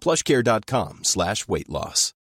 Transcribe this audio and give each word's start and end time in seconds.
plushcare.com 0.00 1.04
slash 1.04 1.48
weight 1.48 1.68
loss. 1.68 2.14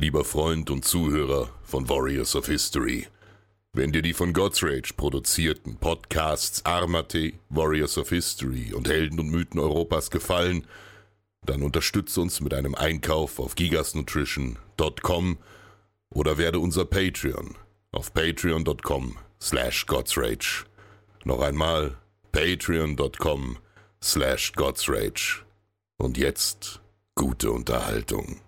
Lieber 0.00 0.24
Freund 0.24 0.70
und 0.70 0.84
Zuhörer 0.84 1.48
von 1.64 1.88
Warriors 1.88 2.36
of 2.36 2.46
History, 2.46 3.08
wenn 3.72 3.90
dir 3.90 4.00
die 4.00 4.14
von 4.14 4.32
God's 4.32 4.62
Rage 4.62 4.94
produzierten 4.96 5.76
Podcasts 5.76 6.64
Armate, 6.64 7.32
Warriors 7.48 7.98
of 7.98 8.10
History 8.10 8.72
und 8.72 8.88
Helden 8.88 9.18
und 9.18 9.28
Mythen 9.30 9.58
Europas 9.58 10.10
gefallen, 10.10 10.66
dann 11.44 11.62
unterstütze 11.62 12.20
uns 12.20 12.40
mit 12.40 12.54
einem 12.54 12.76
Einkauf 12.76 13.40
auf 13.40 13.56
gigasnutrition.com 13.56 15.38
oder 16.10 16.38
werde 16.38 16.60
unser 16.60 16.84
Patreon 16.84 17.56
auf 17.90 18.14
patreon.com 18.14 19.16
slash 19.42 19.86
godsrage. 19.86 20.64
Noch 21.24 21.40
einmal 21.40 21.96
patreon.com 22.30 23.56
slash 23.56 23.67
godsrage. 24.54 25.44
Und 25.96 26.16
jetzt 26.16 26.80
gute 27.14 27.50
Unterhaltung. 27.50 28.40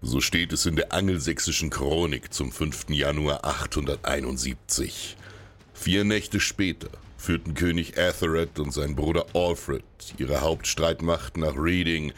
So 0.00 0.20
steht 0.20 0.52
es 0.52 0.66
in 0.66 0.76
der 0.76 0.92
angelsächsischen 0.92 1.70
Chronik 1.70 2.32
zum 2.32 2.52
5. 2.52 2.90
Januar 2.90 3.44
871. 3.44 5.16
Vier 5.74 6.04
Nächte 6.04 6.40
später 6.40 6.88
führten 7.18 7.54
König 7.54 7.98
Athered 7.98 8.58
und 8.58 8.72
sein 8.72 8.94
Bruder 8.94 9.26
Alfred 9.34 9.84
ihre 10.16 10.40
Hauptstreitmacht 10.40 11.36
nach 11.36 11.56
Reading, 11.56 12.12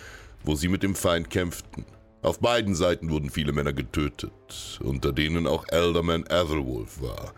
wo 0.44 0.54
sie 0.54 0.69
mit 0.69 0.82
dem 0.82 0.94
Feind 0.94 1.31
kämpften. 1.31 1.84
Auf 2.22 2.41
beiden 2.41 2.75
Seiten 2.75 3.10
wurden 3.10 3.31
viele 3.31 3.53
Männer 3.53 3.72
getötet, 3.72 4.78
unter 4.82 5.12
denen 5.12 5.47
auch 5.47 5.64
Elderman 5.69 6.25
Athelwolf 6.28 7.00
war. 7.00 7.32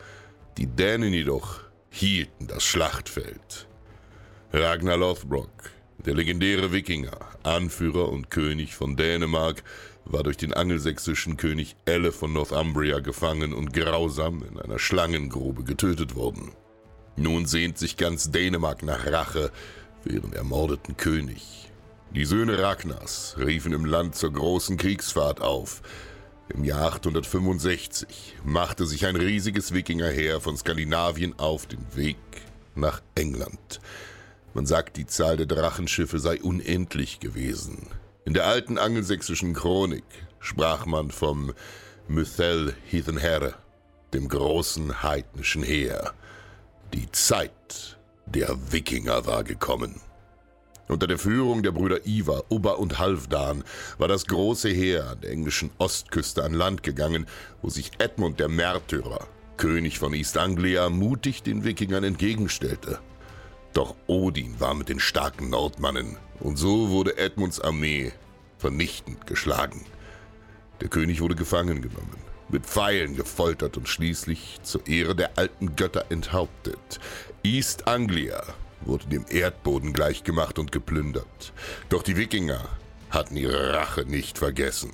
Die 0.57 0.67
Dänen 0.67 1.13
jedoch 1.13 1.61
hielten 1.91 2.47
das 2.47 2.65
Schlachtfeld. 2.65 3.69
Ragnar 4.53 4.97
Lothbrok, 4.97 5.71
der 6.05 6.15
legendäre 6.15 6.73
Wikinger, 6.73 7.17
Anführer 7.45 8.09
und 8.09 8.33
König 8.33 8.75
von 8.75 8.97
Dänemark, 8.97 9.63
war 10.05 10.25
durch 10.25 10.39
den 10.39 10.53
angelsächsischen 10.53 11.37
König 11.37 11.77
Elle 11.85 12.11
von 12.11 12.33
Northumbria 12.33 12.99
gefangen 12.99 13.55
und 13.55 13.73
grausam 13.73 14.43
in 14.43 14.59
einer 14.59 14.81
Schlangengrube 14.81 15.63
getötet 15.63 16.17
worden. 16.17 16.51
Nun 17.15 17.47
sehnt 17.47 17.79
sich 17.79 17.97
ganz 17.97 18.33
Dänemark 18.33 18.83
nach 18.83 19.07
Rache 19.07 19.53
für 20.03 20.09
ihren 20.11 20.33
ermordeten 20.33 20.97
König. 20.97 21.71
Die 22.13 22.25
Söhne 22.25 22.59
Ragnars 22.59 23.37
riefen 23.39 23.73
im 23.73 23.85
Land 23.85 24.17
zur 24.17 24.33
großen 24.33 24.77
Kriegsfahrt 24.77 25.41
auf. 25.41 25.81
Im 26.53 26.65
Jahr 26.65 26.95
865 26.95 28.35
machte 28.43 28.85
sich 28.85 29.07
ein 29.07 29.15
riesiges 29.15 29.73
Wikingerheer 29.73 30.41
von 30.41 30.57
Skandinavien 30.57 31.39
auf 31.39 31.67
den 31.67 31.87
Weg 31.95 32.17
nach 32.75 33.01
England. 33.15 33.81
Man 34.53 34.67
sagt, 34.67 34.97
die 34.97 35.07
Zahl 35.07 35.37
der 35.37 35.47
Drachenschiffe 35.47 36.19
sei 36.19 36.41
unendlich 36.41 37.21
gewesen. 37.21 37.87
In 38.25 38.35
der 38.35 38.47
alten 38.47 38.79
angelsächsischen 38.79 39.55
Chronik 39.55 40.05
sprach 40.41 40.87
man 40.87 41.11
vom 41.11 41.53
Mythel 42.09 42.75
Heathenherre, 42.87 43.55
dem 44.13 44.29
großen 44.29 45.03
heidnischen 45.03 45.63
Heer. 45.63 46.13
Die 46.93 47.11
Zeit 47.13 47.99
der 48.27 48.57
Wikinger 48.73 49.27
war 49.27 49.45
gekommen. 49.45 50.01
Unter 50.89 51.07
der 51.07 51.19
Führung 51.19 51.63
der 51.63 51.71
Brüder 51.71 52.05
Ivar, 52.05 52.43
Ubba 52.51 52.73
und 52.73 52.99
Halfdan 52.99 53.63
war 53.99 54.09
das 54.09 54.27
große 54.27 54.71
Heer 54.71 55.11
an 55.11 55.21
der 55.21 55.31
englischen 55.31 55.71
Ostküste 55.79 56.43
an 56.43 56.53
Land 56.53 56.83
gegangen, 56.83 57.27
wo 57.63 57.69
sich 57.69 57.93
Edmund 57.99 58.41
der 58.41 58.49
Märtyrer, 58.49 59.29
König 59.57 60.01
von 60.01 60.13
East 60.13 60.37
Anglia, 60.37 60.91
mutig 60.91 61.45
den 61.45 61.63
Wikingern 61.63 62.03
entgegenstellte. 62.03 62.99
Doch 63.73 63.95
Odin 64.07 64.59
war 64.59 64.75
mit 64.75 64.89
den 64.89 65.01
starken 65.01 65.51
Nordmannen, 65.51 66.17
und 66.41 66.57
so 66.57 66.91
wurde 66.91 67.19
Edmunds 67.19 67.61
Armee 67.61 68.13
vernichtend 68.59 69.27
geschlagen. 69.27 69.85
Der 70.81 70.89
König 70.89 71.21
wurde 71.21 71.37
gefangen 71.37 71.83
genommen, 71.83 72.17
mit 72.49 72.67
Pfeilen 72.67 73.17
gefoltert 73.17 73.77
und 73.77 73.89
schließlich 73.89 74.59
zur 74.63 74.87
Ehre 74.87 75.15
der 75.15 75.39
alten 75.39 75.77
Götter 75.77 76.07
enthauptet. 76.11 76.99
East 77.45 77.87
Anglia 77.87 78.43
wurde 78.83 79.07
dem 79.07 79.25
Erdboden 79.29 79.93
gleichgemacht 79.93 80.59
und 80.59 80.73
geplündert. 80.73 81.53
Doch 81.91 82.03
die 82.03 82.17
Wikinger 82.17 82.69
hatten 83.11 83.37
ihre 83.37 83.75
Rache 83.75 84.05
nicht 84.05 84.39
vergessen. 84.39 84.93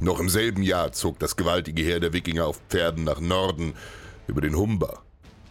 Noch 0.00 0.20
im 0.20 0.28
selben 0.28 0.62
Jahr 0.62 0.92
zog 0.92 1.18
das 1.18 1.36
gewaltige 1.36 1.82
Heer 1.82 2.00
der 2.00 2.12
Wikinger 2.12 2.46
auf 2.46 2.60
Pferden 2.68 3.04
nach 3.04 3.20
Norden 3.20 3.74
über 4.26 4.40
den 4.40 4.56
Humber 4.56 5.02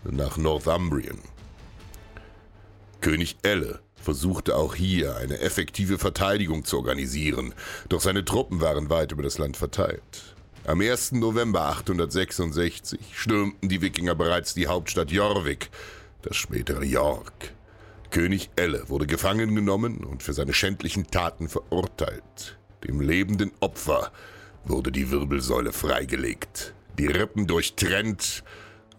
nach 0.04 0.38
Northumbrien. 0.38 1.20
König 3.04 3.36
Elle 3.42 3.80
versuchte 3.96 4.56
auch 4.56 4.76
hier 4.76 5.18
eine 5.18 5.40
effektive 5.40 5.98
Verteidigung 5.98 6.64
zu 6.64 6.78
organisieren, 6.78 7.54
doch 7.90 8.00
seine 8.00 8.24
Truppen 8.24 8.62
waren 8.62 8.90
weit 8.90 9.12
über 9.12 9.24
das 9.24 9.38
Land 9.38 9.58
verteilt. 9.58 10.36
Am 10.66 10.80
1. 10.80 11.12
November 11.12 11.64
866 11.64 13.00
stürmten 13.12 13.68
die 13.68 13.82
Wikinger 13.82 14.16
bereits 14.16 14.54
die 14.54 14.68
Hauptstadt 14.68 15.12
Jorvik, 15.12 15.70
das 16.22 16.38
spätere 16.38 16.86
York. 16.86 17.52
König 18.10 18.50
Elle 18.56 18.88
wurde 18.88 19.06
gefangen 19.06 19.54
genommen 19.54 20.06
und 20.06 20.24
für 20.24 20.32
seine 20.32 20.54
schändlichen 20.54 21.08
Taten 21.08 21.50
verurteilt. 21.50 22.58
Dem 22.88 23.02
lebenden 23.02 23.52
Opfer 23.60 24.14
wurde 24.64 24.94
die 24.94 25.12
Wirbelsäule 25.12 25.74
freigelegt, 25.74 26.74
die 26.98 27.08
Rippen 27.08 27.48
durchtrennt 27.48 28.46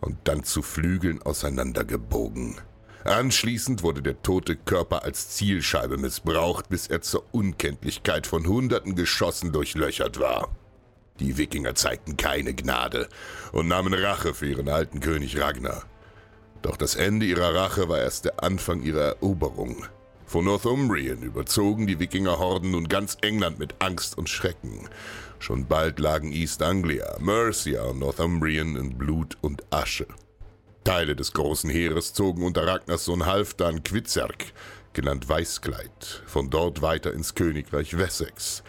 und 0.03 0.19
dann 0.25 0.45
zu 0.45 0.61
Flügeln 0.61 1.23
auseinandergebogen. 1.23 2.61
Anschließend 3.05 3.83
wurde 3.83 4.01
der 4.01 4.23
tote 4.23 4.57
Körper 4.57 5.05
als 5.05 5.29
Zielscheibe 5.29 5.99
missbraucht, 5.99 6.71
bis 6.71 6.87
er 6.87 7.03
zur 7.03 7.25
Unkenntlichkeit 7.33 8.27
von 8.27 8.47
hunderten 8.47 8.97
Geschossen 8.97 9.53
durchlöchert 9.53 10.19
war. 10.19 10.49
Die 11.21 11.37
Wikinger 11.37 11.75
zeigten 11.75 12.17
keine 12.17 12.55
Gnade 12.55 13.09
und 13.53 13.69
nahmen 13.69 13.93
Rache 13.93 14.33
für 14.33 14.47
ihren 14.47 14.71
alten 14.71 15.01
König 15.01 15.39
Ragnar. 15.39 15.85
Doch 16.63 16.79
das 16.79 16.95
Ende 16.95 17.27
ihrer 17.27 17.55
Rache 17.55 17.91
war 17.91 17.99
erst 17.99 18.25
der 18.25 18.43
Anfang 18.43 18.83
ihrer 18.83 19.03
Eroberung. 19.03 19.85
Von 20.25 20.47
Northumbrien 20.47 21.23
überzogen 21.23 21.87
die 21.87 21.99
Wikingerhorden 22.01 22.71
nun 22.71 22.89
ganz 22.89 23.19
England 23.21 23.59
mit 23.59 23.75
Angst 23.81 24.17
und 24.17 24.31
Schrecken. 24.31 24.89
Schon 25.39 25.67
bald 25.67 25.99
lagen 25.99 26.33
East 26.33 26.63
Anglia, 26.63 27.19
Mercia 27.21 27.83
und 27.83 27.99
Northumbrien 27.99 28.77
in 28.77 28.97
Blut 28.97 29.37
und 29.43 29.63
Asche. 29.71 30.07
Teile 30.85 31.17
des 31.17 31.33
großen 31.33 31.71
Heeres 31.71 32.13
zogen 32.13 32.45
unter 32.45 32.67
Ragnars 32.67 33.07
Sohn 33.07 33.25
Halfdan 33.25 33.83
Quizerk 33.83 34.53
genannt 34.93 35.29
Weißkleid, 35.29 36.23
von 36.27 36.51
dort 36.51 36.83
weiter 36.83 37.13
ins 37.13 37.35
Königreich 37.35 37.99
Wessex, 37.99 38.63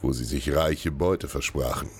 wo 0.00 0.12
sie 0.12 0.24
sich 0.24 0.54
reiche 0.54 0.90
Beute 0.90 1.28
versprachen. 1.28 1.90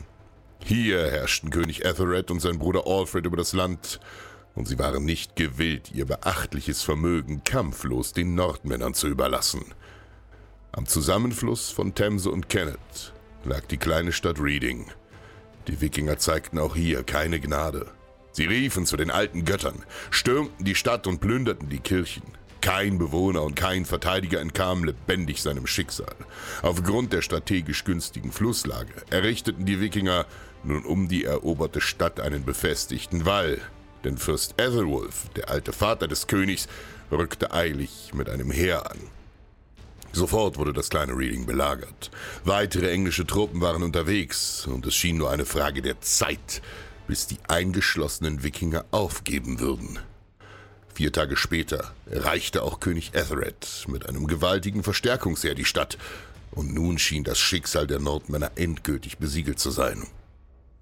Hier 0.64 1.10
herrschten 1.10 1.50
König 1.50 1.84
Ethelred 1.84 2.30
und 2.30 2.40
sein 2.40 2.58
Bruder 2.58 2.86
Alfred 2.86 3.26
über 3.26 3.36
das 3.36 3.52
Land, 3.52 4.00
und 4.54 4.66
sie 4.66 4.78
waren 4.78 5.04
nicht 5.04 5.36
gewillt, 5.36 5.92
ihr 5.92 6.06
beachtliches 6.06 6.82
Vermögen 6.82 7.44
kampflos 7.44 8.12
den 8.12 8.34
Nordmännern 8.34 8.94
zu 8.94 9.06
überlassen. 9.06 9.64
Am 10.72 10.86
Zusammenfluss 10.86 11.70
von 11.70 11.94
Themse 11.94 12.30
und 12.30 12.48
Kennet 12.48 13.12
lag 13.44 13.66
die 13.66 13.76
kleine 13.76 14.12
Stadt 14.12 14.40
Reading. 14.40 14.86
Die 15.68 15.80
Wikinger 15.80 16.18
zeigten 16.18 16.58
auch 16.58 16.74
hier 16.74 17.02
keine 17.02 17.40
Gnade. 17.40 17.97
Sie 18.38 18.46
riefen 18.46 18.86
zu 18.86 18.96
den 18.96 19.10
alten 19.10 19.44
Göttern, 19.44 19.84
stürmten 20.12 20.64
die 20.64 20.76
Stadt 20.76 21.08
und 21.08 21.18
plünderten 21.18 21.68
die 21.70 21.80
Kirchen. 21.80 22.22
Kein 22.60 22.96
Bewohner 22.96 23.42
und 23.42 23.56
kein 23.56 23.84
Verteidiger 23.84 24.40
entkam 24.40 24.84
lebendig 24.84 25.42
seinem 25.42 25.66
Schicksal. 25.66 26.14
Aufgrund 26.62 27.12
der 27.12 27.22
strategisch 27.22 27.82
günstigen 27.82 28.30
Flusslage 28.30 28.92
errichteten 29.10 29.66
die 29.66 29.80
Wikinger 29.80 30.24
nun 30.62 30.84
um 30.84 31.08
die 31.08 31.24
eroberte 31.24 31.80
Stadt 31.80 32.20
einen 32.20 32.44
befestigten 32.44 33.26
Wall, 33.26 33.60
denn 34.04 34.18
Fürst 34.18 34.54
Ethelwulf, 34.56 35.28
der 35.34 35.50
alte 35.50 35.72
Vater 35.72 36.06
des 36.06 36.28
Königs, 36.28 36.68
rückte 37.10 37.52
eilig 37.52 38.12
mit 38.14 38.30
einem 38.30 38.52
Heer 38.52 38.88
an. 38.88 38.98
Sofort 40.12 40.58
wurde 40.58 40.72
das 40.72 40.90
kleine 40.90 41.12
Reading 41.12 41.44
belagert. 41.44 42.12
Weitere 42.44 42.88
englische 42.92 43.26
Truppen 43.26 43.60
waren 43.60 43.82
unterwegs 43.82 44.64
und 44.68 44.86
es 44.86 44.94
schien 44.94 45.16
nur 45.16 45.30
eine 45.32 45.44
Frage 45.44 45.82
der 45.82 46.00
Zeit, 46.00 46.62
bis 47.08 47.26
die 47.26 47.38
eingeschlossenen 47.48 48.44
Wikinger 48.44 48.84
aufgeben 48.92 49.58
würden. 49.58 49.98
Vier 50.94 51.12
Tage 51.12 51.36
später 51.36 51.92
erreichte 52.06 52.62
auch 52.62 52.78
König 52.80 53.14
Ethelred 53.14 53.86
mit 53.88 54.08
einem 54.08 54.26
gewaltigen 54.28 54.84
Verstärkungsheer 54.84 55.54
die 55.54 55.64
Stadt, 55.64 55.98
und 56.50 56.74
nun 56.74 56.98
schien 56.98 57.24
das 57.24 57.38
Schicksal 57.38 57.86
der 57.86 57.98
Nordmänner 57.98 58.52
endgültig 58.56 59.18
besiegelt 59.18 59.58
zu 59.58 59.70
sein. 59.70 60.06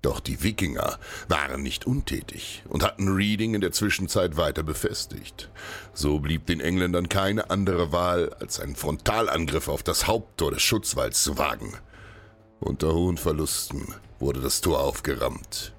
Doch 0.03 0.21
die 0.21 0.43
Wikinger 0.43 0.99
waren 1.29 1.63
nicht 1.63 1.87
untätig 1.87 2.63
und 2.69 2.83
hatten 2.83 3.15
Reading 3.15 3.55
in 3.55 3.61
der 3.61 3.73
Zwischenzeit 3.73 4.37
weiter 4.37 4.63
befestigt. 4.63 5.51
So 5.95 6.21
blieb 6.21 6.47
den 6.47 6.61
Engländern 6.61 7.09
keine 7.09 7.51
andere 7.51 7.93
Wahl, 7.93 8.33
als 8.41 8.61
einen 8.61 8.77
Frontalangriff 8.77 9.69
auf 9.69 9.83
das 9.83 10.07
Haupttor 10.07 10.53
des 10.53 10.63
Schutzwalls 10.63 11.23
zu 11.23 11.39
wagen. 11.39 11.75
Unter 12.61 12.95
hohen 12.95 13.19
Verlusten 13.19 13.95
wurde 14.19 14.41
das 14.41 14.61
Tor 14.61 14.81
aufgerammt. 14.81 15.73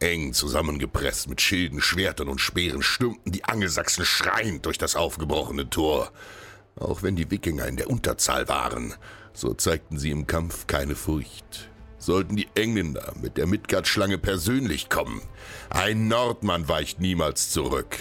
Eng 0.00 0.32
zusammengepresst 0.32 1.28
mit 1.28 1.40
Schilden, 1.40 1.80
Schwertern 1.80 2.28
und 2.28 2.40
Speeren 2.40 2.82
stürmten 2.82 3.32
die 3.32 3.44
Angelsachsen 3.44 4.04
schreiend 4.04 4.66
durch 4.66 4.78
das 4.78 4.96
aufgebrochene 4.96 5.70
Tor. 5.70 6.12
Auch 6.76 7.02
wenn 7.02 7.16
die 7.16 7.30
Wikinger 7.30 7.66
in 7.66 7.76
der 7.76 7.90
Unterzahl 7.90 8.48
waren, 8.48 8.94
so 9.32 9.54
zeigten 9.54 9.98
sie 9.98 10.10
im 10.10 10.26
Kampf 10.26 10.66
keine 10.66 10.94
Furcht 10.94 11.68
sollten 12.04 12.36
die 12.36 12.48
Engländer 12.54 13.14
mit 13.20 13.36
der 13.36 13.46
Midgard-Schlange 13.46 14.18
persönlich 14.18 14.88
kommen. 14.90 15.22
Ein 15.70 16.08
Nordmann 16.08 16.68
weicht 16.68 17.00
niemals 17.00 17.50
zurück. 17.50 17.96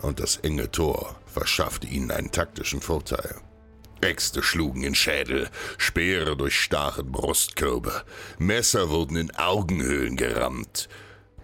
Und 0.00 0.20
das 0.20 0.36
enge 0.38 0.70
Tor 0.70 1.16
verschaffte 1.26 1.86
ihnen 1.86 2.10
einen 2.10 2.30
taktischen 2.30 2.80
Vorteil. 2.80 3.36
Äxte 4.00 4.42
schlugen 4.42 4.82
in 4.82 4.94
Schädel, 4.94 5.48
Speere 5.78 6.36
durchstachen 6.36 7.10
Brustkörbe, 7.10 8.04
Messer 8.38 8.90
wurden 8.90 9.16
in 9.16 9.34
Augenhöhlen 9.36 10.16
gerammt. 10.16 10.88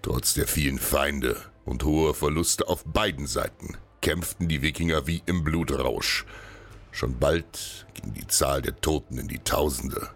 Trotz 0.02 0.34
der 0.34 0.46
vielen 0.46 0.78
Feinde 0.78 1.36
und 1.64 1.84
hoher 1.84 2.14
Verluste 2.14 2.68
auf 2.68 2.84
beiden 2.84 3.26
Seiten 3.26 3.76
kämpften 4.00 4.48
die 4.48 4.62
Wikinger 4.62 5.06
wie 5.06 5.22
im 5.26 5.44
Blutrausch. 5.44 6.24
Schon 6.92 7.18
bald 7.18 7.86
ging 7.94 8.14
die 8.14 8.26
Zahl 8.26 8.62
der 8.62 8.80
Toten 8.80 9.18
in 9.18 9.28
die 9.28 9.38
Tausende. 9.38 10.10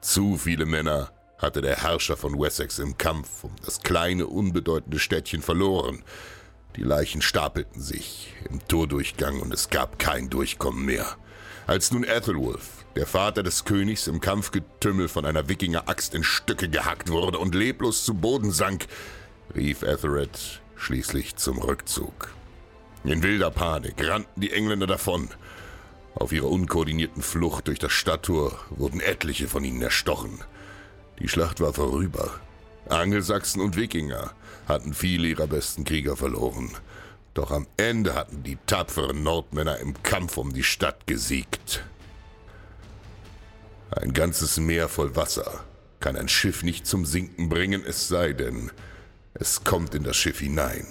Zu 0.00 0.36
viele 0.36 0.66
Männer 0.66 1.12
hatte 1.38 1.60
der 1.60 1.76
Herrscher 1.76 2.16
von 2.16 2.38
Wessex 2.38 2.78
im 2.78 2.98
Kampf 2.98 3.44
um 3.44 3.54
das 3.64 3.80
kleine, 3.80 4.26
unbedeutende 4.26 4.98
Städtchen 4.98 5.42
verloren. 5.42 6.02
Die 6.76 6.82
Leichen 6.82 7.22
stapelten 7.22 7.80
sich 7.80 8.34
im 8.50 8.66
Tordurchgang 8.66 9.40
und 9.40 9.52
es 9.54 9.70
gab 9.70 9.98
kein 9.98 10.30
Durchkommen 10.30 10.84
mehr. 10.84 11.16
Als 11.68 11.92
nun 11.92 12.02
Ethelwulf, 12.02 12.86
der 12.96 13.06
Vater 13.06 13.42
des 13.42 13.66
Königs, 13.66 14.06
im 14.06 14.22
Kampfgetümmel 14.22 15.06
von 15.06 15.26
einer 15.26 15.50
Wikinger-Axt 15.50 16.14
in 16.14 16.24
Stücke 16.24 16.70
gehackt 16.70 17.10
wurde 17.10 17.38
und 17.38 17.54
leblos 17.54 18.06
zu 18.06 18.14
Boden 18.14 18.52
sank, 18.52 18.86
rief 19.54 19.82
Ethelred 19.82 20.62
schließlich 20.76 21.36
zum 21.36 21.58
Rückzug. 21.58 22.32
In 23.04 23.22
wilder 23.22 23.50
Panik 23.50 23.96
rannten 24.02 24.40
die 24.40 24.50
Engländer 24.50 24.86
davon. 24.86 25.28
Auf 26.14 26.32
ihrer 26.32 26.48
unkoordinierten 26.48 27.20
Flucht 27.20 27.68
durch 27.68 27.78
das 27.78 27.92
Stadttor 27.92 28.58
wurden 28.70 29.00
etliche 29.00 29.46
von 29.46 29.62
ihnen 29.62 29.82
erstochen. 29.82 30.38
Die 31.18 31.28
Schlacht 31.28 31.60
war 31.60 31.74
vorüber. 31.74 32.40
Angelsachsen 32.88 33.60
und 33.60 33.76
Wikinger 33.76 34.32
hatten 34.66 34.94
viele 34.94 35.28
ihrer 35.28 35.46
besten 35.46 35.84
Krieger 35.84 36.16
verloren. 36.16 36.70
Doch 37.38 37.52
am 37.52 37.68
Ende 37.76 38.16
hatten 38.16 38.42
die 38.42 38.58
tapferen 38.66 39.22
Nordmänner 39.22 39.78
im 39.78 40.02
Kampf 40.02 40.38
um 40.38 40.52
die 40.52 40.64
Stadt 40.64 41.06
gesiegt. 41.06 41.84
Ein 43.92 44.12
ganzes 44.12 44.56
Meer 44.56 44.88
voll 44.88 45.14
Wasser 45.14 45.62
kann 46.00 46.16
ein 46.16 46.26
Schiff 46.26 46.64
nicht 46.64 46.84
zum 46.84 47.06
Sinken 47.06 47.48
bringen, 47.48 47.84
es 47.86 48.08
sei 48.08 48.32
denn, 48.32 48.72
es 49.34 49.62
kommt 49.62 49.94
in 49.94 50.02
das 50.02 50.16
Schiff 50.16 50.40
hinein. 50.40 50.84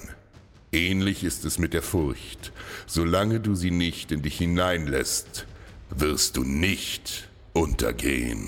Ähnlich 0.72 1.26
ist 1.26 1.44
es 1.44 1.60
mit 1.60 1.74
der 1.74 1.82
Furcht. 1.82 2.54
Solange 2.86 3.42
du 3.42 3.54
sie 3.54 3.72
nicht 3.72 4.14
in 4.14 4.22
dich 4.22 4.38
hineinlässt, 4.38 5.46
wirst 5.90 6.38
du 6.38 6.46
nicht 6.46 7.28
untergehen. 7.52 8.48